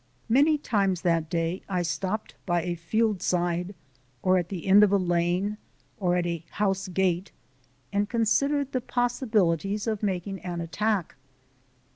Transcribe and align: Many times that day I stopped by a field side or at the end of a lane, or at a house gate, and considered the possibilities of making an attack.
Many 0.29 0.57
times 0.57 1.01
that 1.01 1.29
day 1.29 1.61
I 1.69 1.83
stopped 1.83 2.33
by 2.47 2.63
a 2.63 2.73
field 2.73 3.21
side 3.21 3.75
or 4.23 4.39
at 4.39 4.49
the 4.49 4.65
end 4.65 4.81
of 4.83 4.91
a 4.91 4.97
lane, 4.97 5.59
or 5.99 6.15
at 6.15 6.25
a 6.25 6.43
house 6.49 6.87
gate, 6.87 7.31
and 7.93 8.09
considered 8.09 8.71
the 8.71 8.81
possibilities 8.81 9.85
of 9.85 10.01
making 10.01 10.39
an 10.39 10.59
attack. 10.59 11.17